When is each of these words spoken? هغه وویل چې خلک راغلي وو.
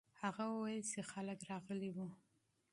هغه 0.21 0.43
وویل 0.53 0.83
چې 0.91 0.99
خلک 1.11 1.39
راغلي 1.51 1.89
وو. 1.95 2.07